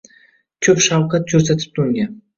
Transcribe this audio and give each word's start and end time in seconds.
Ko‘p 0.67 0.81
shafqat 0.87 1.27
ko‘rsatibdi 1.35 1.85
unga. 1.85 2.09